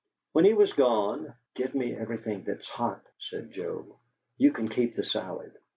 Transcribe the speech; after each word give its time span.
When 0.31 0.45
he 0.45 0.51
had 0.55 0.75
gone, 0.75 1.35
"Give 1.53 1.75
me 1.75 1.93
everything 1.93 2.41
that's 2.43 2.67
hot," 2.67 3.05
said 3.19 3.51
Joe. 3.51 3.99
"You 4.39 4.51
can 4.51 4.67
keep 4.67 4.95
the 4.95 5.03
salad." 5.03 5.53